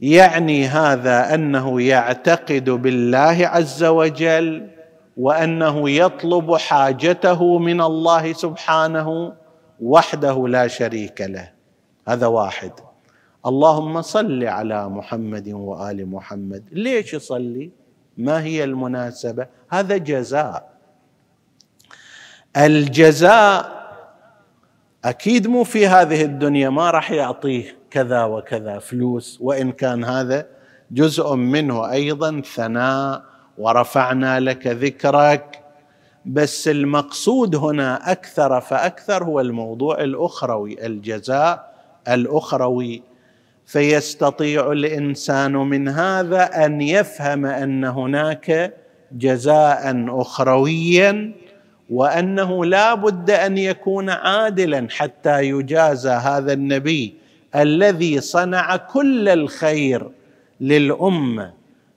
يعني 0.00 0.66
هذا 0.66 1.34
أنه 1.34 1.82
يعتقد 1.82 2.70
بالله 2.70 3.36
عز 3.46 3.84
وجل 3.84 4.68
وأنه 5.16 5.90
يطلب 5.90 6.56
حاجته 6.56 7.58
من 7.58 7.80
الله 7.80 8.32
سبحانه 8.32 9.32
وحده 9.80 10.48
لا 10.48 10.66
شريك 10.66 11.20
له. 11.20 11.50
هذا 12.08 12.26
واحد. 12.26 12.72
اللهم 13.46 14.02
صل 14.02 14.44
على 14.44 14.88
محمد 14.88 15.48
وآل 15.48 16.10
محمد. 16.10 16.64
ليش 16.72 17.14
يصلي؟ 17.14 17.70
ما 18.18 18.42
هي 18.42 18.64
المناسبة؟ 18.64 19.46
هذا 19.68 19.96
جزاء. 19.96 20.70
الجزاء 22.56 23.84
أكيد 25.04 25.46
مو 25.46 25.64
في 25.64 25.86
هذه 25.86 26.22
الدنيا 26.22 26.68
ما 26.68 26.90
راح 26.90 27.10
يعطيه. 27.10 27.76
كذا 27.94 28.24
وكذا 28.24 28.78
فلوس 28.78 29.38
وإن 29.40 29.72
كان 29.72 30.04
هذا 30.04 30.46
جزء 30.90 31.34
منه 31.34 31.92
أيضا 31.92 32.42
ثناء 32.54 33.22
ورفعنا 33.58 34.40
لك 34.40 34.66
ذكرك. 34.66 35.60
بس 36.26 36.68
المقصود 36.68 37.56
هنا 37.56 38.12
أكثر 38.12 38.60
فأكثر 38.60 39.24
هو 39.24 39.40
الموضوع 39.40 40.02
الأخروي 40.02 40.86
الجزاء 40.86 41.74
الأخروي. 42.08 43.02
فيستطيع 43.66 44.72
الإنسان 44.72 45.52
من 45.52 45.88
هذا 45.88 46.64
أن 46.66 46.80
يفهم 46.80 47.46
أن 47.46 47.84
هناك 47.84 48.74
جزاء 49.12 50.04
اخرويا 50.08 51.32
وأنه 51.90 52.64
لا 52.64 52.94
بد 52.94 53.30
أن 53.30 53.58
يكون 53.58 54.10
عادلا 54.10 54.86
حتى 54.90 55.42
يجازى 55.42 56.10
هذا 56.10 56.52
النبي. 56.52 57.23
الذي 57.56 58.20
صنع 58.20 58.76
كل 58.76 59.28
الخير 59.28 60.10
للأمة 60.60 61.52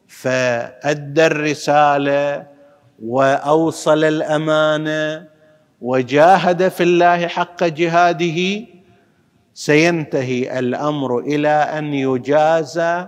فأدى 0.07 1.25
الرسالة 1.25 2.47
وأوصل 3.03 4.03
الأمانة 4.03 5.27
وجاهد 5.81 6.67
في 6.67 6.83
الله 6.83 7.27
حق 7.27 7.63
جهاده. 7.63 8.65
سينتهي 9.53 10.59
الأمر 10.59 11.19
إلى 11.19 11.47
أن 11.49 11.93
يجازى 11.93 13.07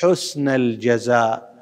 حسن 0.00 0.48
الجزاء. 0.48 1.54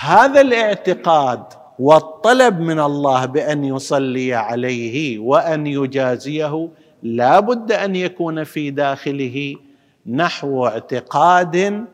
هذا 0.00 0.40
الاعتقاد 0.40 1.42
والطلب 1.78 2.60
من 2.60 2.80
الله 2.80 3.26
بأن 3.26 3.64
يصلي 3.64 4.34
عليه 4.34 5.18
وأن 5.18 5.66
يجازيه 5.66 6.68
لا 7.02 7.40
بد 7.40 7.72
أن 7.72 7.96
يكون 7.96 8.44
في 8.44 8.70
داخله 8.70 9.56
نحو 10.06 10.66
اعتقاد 10.66 11.84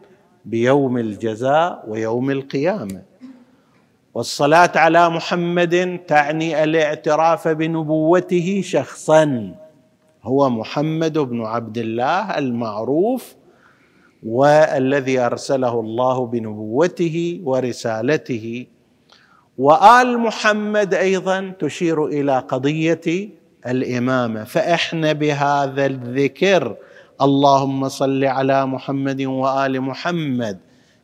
بيوم 0.45 0.99
الجزاء 0.99 1.85
ويوم 1.89 2.31
القيامة. 2.31 3.03
والصلاة 4.15 4.73
على 4.75 5.11
محمد 5.11 6.01
تعني 6.07 6.65
الاعتراف 6.65 7.49
بنبوته 7.49 8.61
شخصا. 8.65 9.55
هو 10.23 10.51
محمد 10.51 11.19
بن 11.19 11.43
عبد 11.43 11.79
الله 11.79 12.39
المعروف 12.39 13.35
والذي 14.23 15.19
أرسله 15.19 15.81
الله 15.81 16.27
بنبوته 16.27 17.41
ورسالته. 17.45 18.67
وآل 19.59 20.19
محمد 20.19 20.95
أيضا 20.95 21.53
تشير 21.59 22.07
إلى 22.07 22.39
قضية 22.39 23.38
الإمامة. 23.67 24.45
فإحنا 24.45 25.13
بهذا 25.13 25.87
الذكر 25.87 26.77
اللهم 27.23 27.89
صل 27.89 28.25
على 28.25 28.67
محمد 28.67 29.23
وآل 29.23 29.81
محمد. 29.81 30.59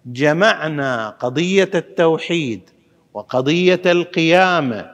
جمعنا 0.06 1.08
قضية 1.08 1.70
التوحيد 1.74 2.60
وقضية 3.14 3.82
القيامة 3.86 4.90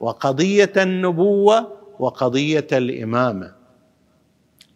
وقضية 0.00 0.72
النبوة 0.76 1.72
وقضية 1.98 2.66
الإمامة. 2.72 3.52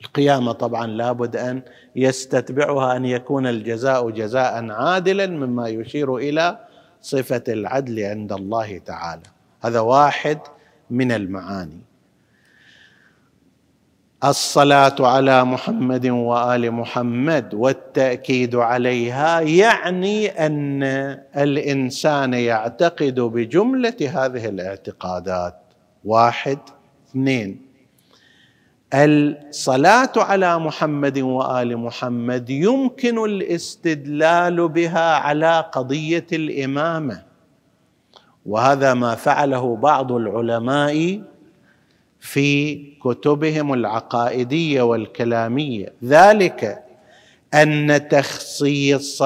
القيامة 0.05 0.53
طبعا 0.53 0.87
لابد 0.87 1.37
أن 1.37 1.63
يستتبعها 1.97 2.97
أن 2.97 3.05
يكون 3.05 3.47
الجزاء 3.47 4.11
جزاء 4.11 4.71
عادلا 4.71 5.27
مما 5.27 5.69
يشير 5.69 6.17
إلى 6.17 6.59
صفة 7.03 7.43
العدل 7.49 8.01
عند 8.05 8.33
الله 8.33 8.79
تعالى. 8.79 9.23
هذا 9.61 9.81
واحد 9.81 10.39
من 10.91 11.13
المعاني. 11.13 11.88
الصلاة 14.25 14.95
على 15.01 15.45
محمد 15.45 16.07
وآل 16.07 16.71
محمد 16.73 17.55
والتأكيد 17.55 18.55
عليها 18.57 19.41
يعني 19.41 20.27
أن 20.29 20.83
الإنسان 21.37 22.35
يعتقد 22.35 23.21
بجملة 23.21 23.97
هذه 24.01 24.49
الاعتقادات. 24.49 25.55
واحد. 26.05 26.59
اثنين. 27.11 27.69
الصلاة 28.95 30.13
على 30.17 30.59
محمد 30.59 31.19
وآل 31.19 31.77
محمد 31.77 32.51
يمكن 32.51 33.25
الاستدلال 33.25 34.69
بها 34.69 35.15
على 35.15 35.65
قضية 35.73 36.27
الإمامة 36.33 37.23
وهذا 38.47 38.95
ما 38.95 39.15
فعله 39.15 39.77
بعض 39.77 40.13
العلماء 40.13 41.23
في 42.21 42.75
كتبهم 43.05 43.73
العقائدية 43.73 44.83
والكلامية. 44.83 45.93
ذلك 46.05 46.85
أن 47.55 48.09
تخصيص 48.09 49.23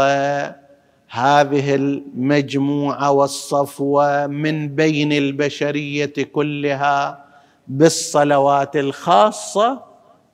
هذه 1.08 1.74
المجموعة 1.74 3.10
والصفوة 3.10 4.26
من 4.26 4.68
بين 4.68 5.12
البشرية 5.12 6.12
كلها 6.32 7.24
بالصلوات 7.68 8.76
الخاصة 8.76 9.82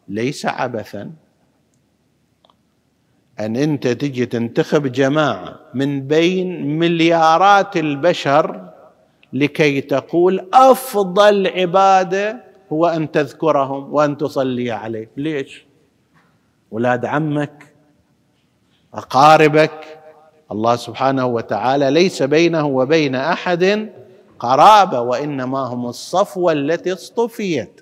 ليس 0.08 0.46
عبثا. 0.46 1.10
أن 3.40 3.56
أنت 3.56 3.86
تجي 3.88 4.26
تنتخب 4.26 4.92
جماعة 4.92 5.60
من 5.74 6.06
بين 6.06 6.78
مليارات 6.78 7.76
البشر 7.76 8.68
لكي 9.32 9.80
تقول 9.80 10.48
أفضل 10.52 11.46
عبادة 11.46 12.47
هو 12.72 12.86
أن 12.86 13.10
تذكرهم 13.10 13.94
وأن 13.94 14.16
تصلي 14.16 14.70
عليه 14.70 15.10
ليش؟ 15.16 15.66
أولاد 16.72 17.04
عمك 17.04 17.74
أقاربك 18.94 19.98
الله 20.52 20.76
سبحانه 20.76 21.26
وتعالى 21.26 21.90
ليس 21.90 22.22
بينه 22.22 22.66
وبين 22.66 23.14
أحد 23.14 23.92
قرابة 24.38 25.00
وإنما 25.00 25.58
هم 25.58 25.86
الصفوه 25.86 26.52
التي 26.52 26.92
اصطفيت 26.92 27.80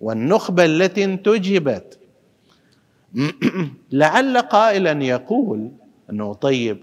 والنخبة 0.00 0.64
التي 0.64 1.04
انتجبت. 1.04 1.98
لعل 3.92 4.38
قائلا 4.38 5.04
يقول 5.04 5.70
أنه 6.10 6.34
طيب 6.34 6.80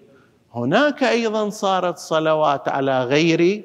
هناك 0.56 1.04
أيضا 1.04 1.50
صارت 1.50 1.98
صلوات 1.98 2.68
على 2.70 3.04
غير 3.04 3.64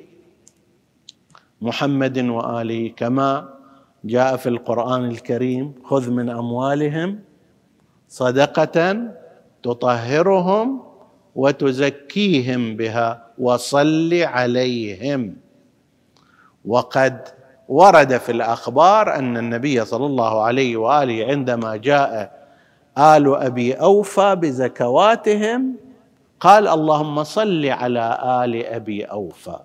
محمد 1.61 2.18
وآله 2.18 2.88
كما 2.97 3.55
جاء 4.04 4.36
في 4.36 4.48
القرآن 4.48 5.04
الكريم 5.04 5.74
خذ 5.84 6.10
من 6.10 6.30
أموالهم 6.30 7.20
صدقة 8.08 9.08
تطهرهم 9.62 10.82
وتزكيهم 11.34 12.76
بها 12.76 13.24
وصل 13.38 14.14
عليهم. 14.14 15.36
وقد 16.64 17.28
ورد 17.68 18.16
في 18.16 18.32
الأخبار 18.32 19.14
أن 19.14 19.36
النبي 19.36 19.84
صلى 19.84 20.06
الله 20.06 20.42
عليه 20.42 20.76
وآله 20.76 21.26
عندما 21.26 21.76
جاء 21.76 22.44
آل 22.98 23.34
أبي 23.34 23.72
أوفى 23.74 24.34
بزكواتهم 24.34 25.76
قال 26.40 26.68
اللهم 26.68 27.24
صل 27.24 27.66
على 27.66 28.18
آل 28.44 28.66
أبي 28.66 29.04
أوفى. 29.04 29.58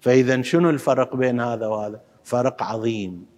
فإذا 0.00 0.42
شنو 0.42 0.70
الفرق 0.70 1.16
بين 1.16 1.40
هذا 1.40 1.66
وهذا؟ 1.66 2.00
فرق 2.24 2.62
عظيم. 2.62 3.31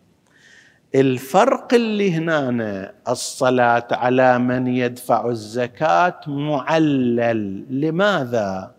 الفرق 0.95 1.75
اللي 1.75 2.13
هنا 2.13 2.93
الصلاة 3.09 3.89
على 3.91 4.39
من 4.39 4.67
يدفع 4.67 5.29
الزكاة 5.29 6.21
معلل. 6.27 7.65
لماذا؟ 7.71 8.75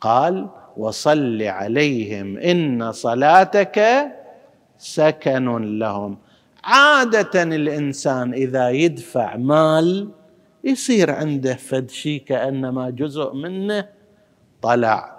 قال 0.00 0.48
وصل 0.76 1.42
عليهم 1.42 2.38
إن 2.38 2.92
صلاتك 2.92 3.80
سكن 4.78 5.78
لهم. 5.78 6.18
عادة 6.64 7.42
الإنسان 7.42 8.32
إذا 8.32 8.70
يدفع 8.70 9.36
مال 9.36 10.10
يصير 10.64 11.10
عنده 11.10 11.54
فد 11.54 11.90
شيء 11.90 12.22
كأنما 12.22 12.90
جزء 12.90 13.34
منه 13.34 13.88
طلع. 14.62 15.18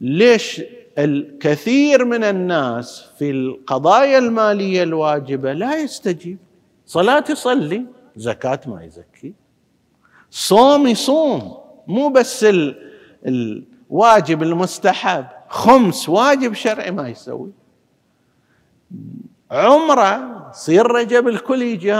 ليش 0.00 0.62
الكثير 0.98 2.04
من 2.04 2.24
الناس 2.24 3.04
في 3.18 3.30
القضايا 3.30 4.18
المالية 4.18 4.82
الواجبة 4.82 5.52
لا 5.52 5.76
يستجيب. 5.76 6.38
صلاة 6.86 7.24
يصلي 7.30 7.86
زكاة 8.16 8.60
ما 8.66 8.84
يزكي. 8.84 9.34
صوم 10.30 10.86
يصوم 10.86 11.58
مو 11.86 12.08
بس 12.08 12.46
الواجب 13.26 14.42
المستحب 14.42 15.26
خمس 15.48 16.08
واجب 16.08 16.52
شرعي 16.52 16.90
ما 16.90 17.08
يسوي. 17.08 17.50
عمرة 19.50 20.42
صير 20.52 20.86
رجب 20.86 21.28
الكل 21.28 21.62
يجي 21.62 21.94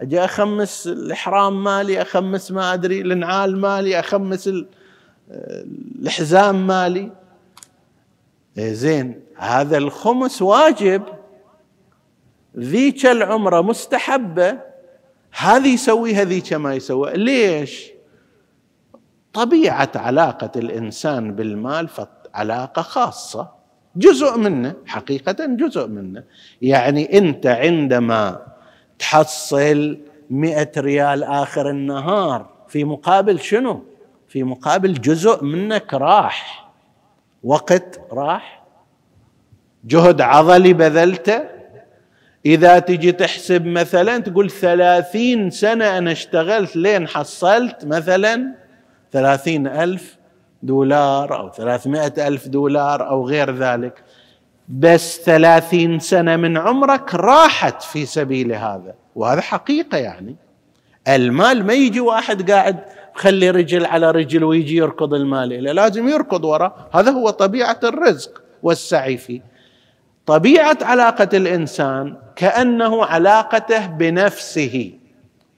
أجي 0.00 0.24
أخمس 0.24 0.86
الإحرام 0.86 1.64
مالي 1.64 2.02
أخمس 2.02 2.52
ما 2.52 2.74
أدري 2.74 3.00
الإنعال 3.00 3.56
مالي 3.56 4.00
أخمس 4.00 4.50
الحزام 6.02 6.66
مالي. 6.66 7.12
زين 8.56 9.20
هذا 9.36 9.78
الخمس 9.78 10.42
واجب. 10.42 11.02
ذيك 12.58 13.06
العمرة 13.06 13.60
مستحبة. 13.60 14.58
هذه 15.38 15.74
يسويها 15.74 16.24
ذيك 16.24 16.52
ما 16.52 16.74
يسويها 16.74 17.16
ليش؟ 17.16 17.90
طبيعة 19.32 19.90
علاقة 19.94 20.50
الإنسان 20.56 21.34
بالمال 21.34 21.88
علاقة 22.34 22.82
خاصة. 22.82 23.48
جزء 23.96 24.38
منه 24.38 24.74
حقيقة 24.86 25.46
جزء 25.46 25.86
منه. 25.86 26.24
يعني 26.62 27.18
أنت 27.18 27.46
عندما 27.46 28.46
تحصل 28.98 29.98
مئة 30.30 30.70
ريال 30.76 31.24
آخر 31.24 31.70
النهار 31.70 32.50
في 32.68 32.84
مقابل 32.84 33.40
شنو؟ 33.40 33.84
في 34.28 34.42
مقابل 34.42 34.92
جزء 34.92 35.44
منك 35.44 35.94
راح. 35.94 36.69
وقت 37.44 38.00
راح. 38.12 38.60
جهد 39.84 40.20
عضلي 40.20 40.72
بذلته 40.72 41.40
إذا 42.46 42.78
تجي 42.78 43.12
تحسب 43.12 43.66
مثلا 43.66 44.18
تقول 44.18 44.50
ثلاثين 44.50 45.50
سنة 45.50 45.98
أنا 45.98 46.12
اشتغلت 46.12 46.76
لين 46.76 47.08
حصلت 47.08 47.84
مثلا 47.84 48.54
ثلاثين 49.12 49.66
ألف 49.66 50.16
دولار 50.62 51.38
أو 51.38 51.50
ثلاثمائة 51.50 52.28
ألف 52.28 52.48
دولار 52.48 53.08
أو 53.08 53.28
غير 53.28 53.54
ذلك. 53.54 54.02
بس 54.68 55.20
ثلاثين 55.20 55.98
سنة 55.98 56.36
من 56.36 56.58
عمرك 56.58 57.14
راحت 57.14 57.82
في 57.82 58.06
سبيل 58.06 58.52
هذا. 58.52 58.94
وهذا 59.16 59.40
حقيقة 59.40 59.98
يعني. 59.98 60.36
المال 61.08 61.66
ما 61.66 61.72
يجي 61.72 62.00
واحد 62.00 62.50
قاعد 62.50 62.84
خلي 63.20 63.50
رجل 63.50 63.86
على 63.86 64.10
رجل 64.10 64.44
ويجي 64.44 64.76
يركض 64.76 65.14
المال 65.14 65.52
إليه. 65.52 65.72
لازم 65.72 66.08
يركض 66.08 66.44
وراء 66.44 66.88
هذا 66.92 67.10
هو 67.10 67.30
طبيعة 67.30 67.80
الرزق 67.84 68.42
والسعي 68.62 69.16
فيه. 69.16 69.40
طبيعة 70.26 70.78
علاقة 70.82 71.28
الإنسان 71.34 72.16
كأنه 72.36 73.04
علاقته 73.04 73.86
بنفسه 73.86 74.92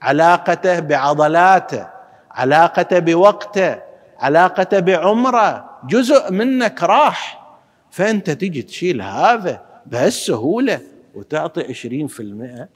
علاقته 0.02 0.80
بعضلاته 0.80 1.88
علاقته 2.30 2.98
بوقته 2.98 3.80
علاقته 4.18 4.80
بعمره. 4.80 5.70
جزء 5.84 6.32
منك 6.32 6.82
راح. 6.82 7.42
فأنت 7.90 8.30
تجي 8.30 8.62
تشيل 8.62 9.02
هذا 9.02 9.62
بهالسهولة 9.86 10.80
وتعطي 11.14 11.60
عشرين 11.68 12.06
في 12.06 12.20
المئة 12.20 12.68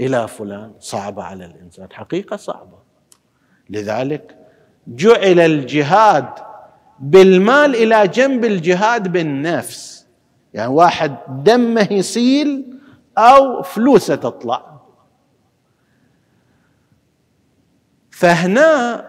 إلى 0.00 0.28
فلان. 0.28 0.72
صعبة 0.80 1.22
على 1.22 1.44
الإنسان. 1.44 1.88
حقيقة 1.92 2.36
صعبة. 2.36 2.83
لذلك 3.70 4.36
جعل 4.86 5.40
الجهاد 5.40 6.28
بالمال 7.00 7.74
إلى 7.74 8.08
جنب 8.08 8.44
الجهاد 8.44 9.12
بالنفس. 9.12 10.06
يعني 10.54 10.70
واحد 10.72 11.16
دمه 11.44 11.88
يسيل 11.90 12.78
أو 13.18 13.62
فلوسه 13.62 14.14
تطلع. 14.14 14.80
فهنا 18.10 19.04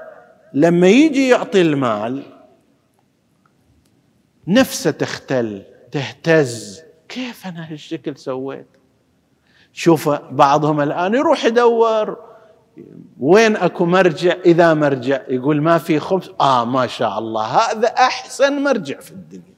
لما 0.53 0.87
يجي 0.87 1.29
يعطي 1.29 1.61
المال 1.61 2.23
نفسه 4.47 4.91
تختل 4.91 5.63
تهتز. 5.91 6.81
كيف 7.09 7.47
أنا 7.47 7.71
هالشكل 7.71 8.17
سويت؟ 8.17 8.67
شوف 9.73 10.09
بعضهم 10.09 10.81
الآن 10.81 11.13
يروح 11.13 11.45
يدور. 11.45 12.34
وين 13.19 13.55
اكو 13.55 13.85
مرجع؟ 13.85 14.35
اذا 14.45 14.73
مرجع. 14.73 15.21
يقول 15.27 15.61
ما 15.61 15.77
في 15.77 15.99
خبز. 15.99 16.31
آه 16.41 16.65
ما 16.65 16.87
شاء 16.87 17.19
الله. 17.19 17.43
هذا 17.45 17.87
أحسن 17.87 18.63
مرجع 18.63 18.99
في 18.99 19.11
الدنيا. 19.11 19.55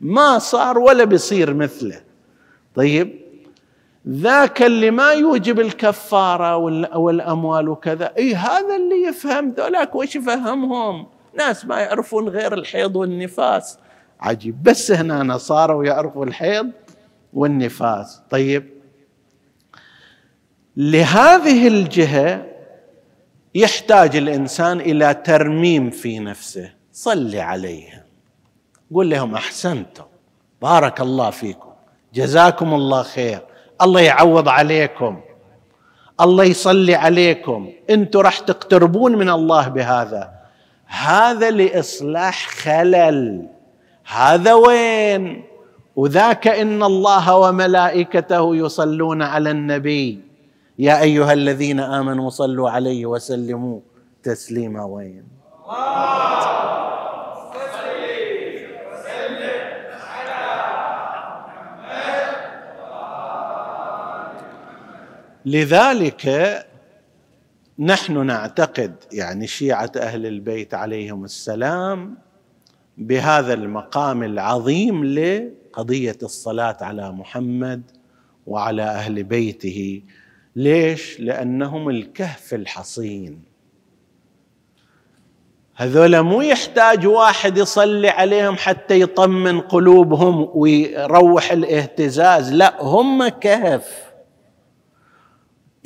ما 0.00 0.38
صار 0.38 0.78
ولا 0.78 1.04
بيصير 1.04 1.54
مثله. 1.54 2.00
طيب 2.74 3.22
ذاك 4.08 4.62
اللي 4.62 4.90
ما 4.90 5.12
يوجب 5.12 5.60
الكفارة 5.60 6.56
والأموال 6.96 7.68
وكذا. 7.68 8.12
إي 8.18 8.34
هذا 8.34 8.76
اللي 8.76 9.02
يفهم 9.08 9.48
ذولاك 9.48 9.94
وش 9.94 10.16
يفهمهم؟ 10.16 11.06
ناس 11.38 11.64
ما 11.64 11.80
يعرفون 11.80 12.28
غير 12.28 12.54
الحيض 12.54 12.96
والنفاس. 12.96 13.78
عجيب. 14.20 14.62
بس 14.62 14.90
هنا 14.90 15.38
صاروا 15.38 15.84
يعرفوا 15.84 16.24
الحيض 16.26 16.70
والنفاس. 17.32 18.22
طيب 18.30 18.72
لهذه 20.76 21.68
الجهة 21.68 22.51
يحتاج 23.54 24.16
الإنسان 24.16 24.80
إلى 24.80 25.14
ترميم 25.14 25.90
في 25.90 26.18
نفسه. 26.18 26.72
صل 26.92 27.36
عليهم. 27.36 28.02
قل 28.94 29.10
لهم 29.10 29.34
أحسنتم. 29.34 30.04
بارك 30.62 31.00
الله 31.00 31.30
فيكم. 31.30 31.70
جزاكم 32.14 32.74
الله 32.74 33.02
خير. 33.02 33.40
الله 33.82 34.00
يعوض 34.00 34.48
عليكم. 34.48 35.20
الله 36.20 36.44
يصلي 36.44 36.94
عليكم. 36.94 37.72
أنتم 37.90 38.20
راح 38.20 38.38
تقتربون 38.38 39.16
من 39.16 39.30
الله 39.30 39.68
بهذا. 39.68 40.30
هذا 40.86 41.50
لإصلاح 41.50 42.48
خلل. 42.48 43.48
هذا 44.06 44.54
وين؟ 44.54 45.44
وذاك 45.96 46.48
إن 46.48 46.82
الله 46.82 47.36
وملائكته 47.36 48.56
يصلون 48.56 49.22
على 49.22 49.50
النبي. 49.50 50.31
يا 50.82 51.00
أيها 51.02 51.32
الذين 51.32 51.80
آمنوا 51.80 52.30
صلوا 52.30 52.70
عليه 52.70 53.06
وسلموا 53.06 53.80
تسليما 54.22 54.84
وين. 54.84 55.24
لذلك 65.46 66.26
نحن 67.78 68.26
نعتقد 68.26 68.94
يعني 69.12 69.46
شيعة 69.46 69.92
أهل 69.96 70.26
البيت 70.26 70.74
عليهم 70.74 71.24
السلام 71.24 72.18
بهذا 72.98 73.54
المقام 73.54 74.22
العظيم 74.22 75.04
لقضية 75.04 76.18
الصلاة 76.22 76.76
على 76.80 77.12
محمد 77.12 77.82
وعلى 78.46 78.82
أهل 78.82 79.22
بيته 79.22 80.02
ليش؟ 80.56 81.20
لأنهم 81.20 81.88
الكهف 81.88 82.54
الحصين. 82.54 83.42
هذول 85.74 86.20
مو 86.20 86.40
يحتاج 86.40 87.06
واحد 87.06 87.58
يصلي 87.58 88.08
عليهم 88.08 88.56
حتى 88.56 89.00
يطمن 89.00 89.60
قلوبهم 89.60 90.50
ويروح 90.54 91.52
الاهتزاز 91.52 92.52
لا 92.52 92.82
هم 92.82 93.28
كهف. 93.28 94.12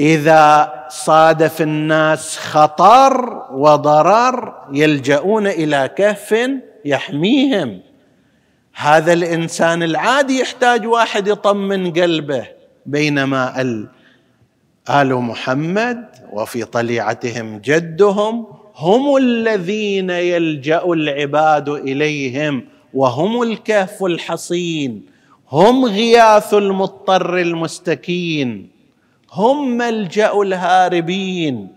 إذا 0.00 0.72
صادف 0.88 1.62
الناس 1.62 2.38
خطر 2.38 3.42
وضرر 3.52 4.54
يلجؤون 4.72 5.46
إلى 5.46 5.90
كهف 5.96 6.34
يحميهم. 6.84 7.80
هذا 8.74 9.12
الإنسان 9.12 9.82
العادي 9.82 10.40
يحتاج 10.40 10.86
واحد 10.86 11.28
يطمن 11.28 11.92
قلبه 11.92 12.48
بينما 12.86 13.60
آل 14.90 15.14
محمد 15.14 16.04
وفي 16.32 16.64
طليعتهم 16.64 17.58
جدهم 17.58 18.46
هم 18.76 19.16
الذين 19.16 20.10
يلجأ 20.10 20.84
العباد 20.84 21.68
إليهم 21.68 22.64
وهم 22.94 23.42
الكهف 23.42 24.04
الحصين 24.04 25.06
هم 25.52 25.84
غياث 25.84 26.54
المضطر 26.54 27.38
المستكين 27.38 28.68
هم 29.32 29.76
ملجأ 29.76 30.32
الهاربين. 30.42 31.68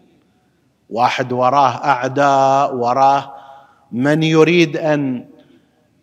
واحد 0.90 1.32
وراه 1.32 1.86
أعداء 1.86 2.76
وراه 2.76 3.34
من 3.92 4.24
يريد 4.24 4.78
أن 4.78 5.26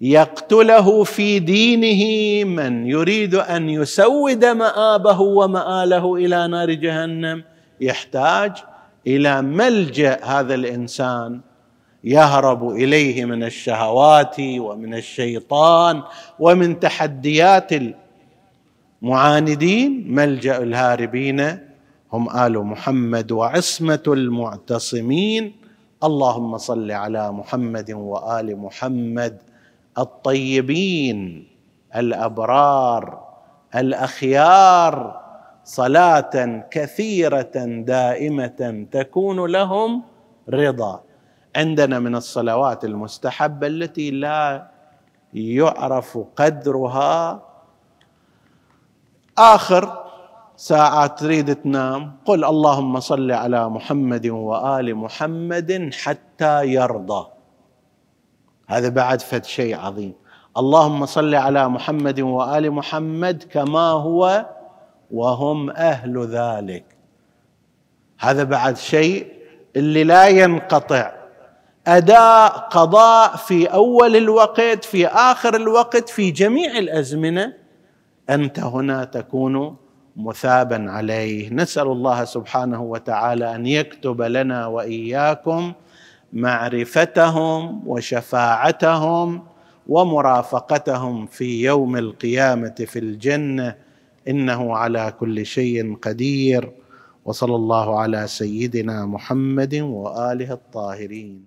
يقتله 0.00 1.04
في 1.04 1.38
دينه 1.38 2.44
من 2.44 2.86
يريد 2.86 3.34
أن 3.34 3.68
يسود 3.68 4.44
مآبه 4.44 5.20
ومآله 5.20 6.14
إلى 6.14 6.48
نار 6.48 6.72
جهنم. 6.72 7.44
يحتاج 7.80 8.52
إلى 9.06 9.42
ملجأ 9.42 10.24
هذا 10.24 10.54
الإنسان. 10.54 11.40
يهرب 12.04 12.70
إليه 12.70 13.24
من 13.24 13.44
الشهوات 13.44 14.36
ومن 14.40 14.94
الشيطان 14.94 16.02
ومن 16.38 16.80
تحديات 16.80 17.70
المعاندين. 19.02 20.14
ملجأ 20.14 20.62
الهاربين 20.62 21.58
هم 22.12 22.38
آل 22.38 22.58
محمد 22.58 23.32
وعصمة 23.32 24.02
المعتصمين. 24.06 25.52
اللهم 26.04 26.58
صل 26.58 26.90
على 26.90 27.32
محمد 27.32 27.90
وآل 27.92 28.56
محمد 28.56 29.36
الطيبين 29.98 31.48
الأبرار 31.96 33.26
الأخيار 33.74 35.20
صلاة 35.64 36.66
كثيرة 36.70 37.56
دائمة 37.86 38.86
تكون 38.92 39.50
لهم 39.50 40.02
رضا. 40.48 41.02
عندنا 41.56 41.98
من 41.98 42.14
الصلوات 42.14 42.84
المستحبة 42.84 43.66
التي 43.66 44.10
لا 44.10 44.70
يعرف 45.34 46.18
قدرها. 46.36 47.42
آخر 49.38 50.04
ساعات 50.56 51.18
تريد 51.18 51.54
تنام 51.54 52.16
قل 52.24 52.44
اللهم 52.44 53.00
صل 53.00 53.32
على 53.32 53.68
محمد 53.68 54.26
وآل 54.26 54.94
محمد 54.96 55.90
حتى 55.92 56.66
يرضى. 56.66 57.35
هذا 58.66 58.88
بعد 58.88 59.20
فد 59.20 59.44
شيء 59.44 59.78
عظيم. 59.78 60.14
اللهم 60.56 61.06
صل 61.06 61.34
على 61.34 61.68
محمد 61.68 62.20
وآل 62.20 62.70
محمد 62.70 63.44
كما 63.52 63.90
هو 63.90 64.46
وهم 65.10 65.70
أهل 65.70 66.26
ذلك. 66.26 66.84
هذا 68.18 68.44
بعد 68.44 68.76
شيء 68.76 69.26
اللي 69.76 70.04
لا 70.04 70.28
ينقطع. 70.28 71.12
أداء 71.86 72.48
قضاء 72.48 73.36
في 73.36 73.66
أول 73.66 74.16
الوقت 74.16 74.84
في 74.84 75.06
آخر 75.06 75.56
الوقت 75.56 76.08
في 76.08 76.30
جميع 76.30 76.78
الأزمنة 76.78 77.52
أنت 78.30 78.58
هنا 78.58 79.04
تكون 79.04 79.76
مثابا 80.16 80.90
عليه. 80.90 81.50
نسأل 81.52 81.86
الله 81.86 82.24
سبحانه 82.24 82.82
وتعالى 82.82 83.54
أن 83.54 83.66
يكتب 83.66 84.22
لنا 84.22 84.66
وإياكم 84.66 85.72
معرفتهم 86.32 87.88
وشفاعتهم 87.88 89.46
ومرافقتهم 89.88 91.26
في 91.26 91.64
يوم 91.64 91.96
القيامة 91.96 92.74
في 92.86 92.98
الجنة. 92.98 93.74
إنه 94.28 94.76
على 94.76 95.14
كل 95.20 95.46
شيء 95.46 95.96
قدير. 95.96 96.72
وصلى 97.24 97.54
الله 97.54 98.00
على 98.00 98.26
سيدنا 98.26 99.06
محمد 99.06 99.74
وآله 99.74 100.52
الطاهرين. 100.52 101.46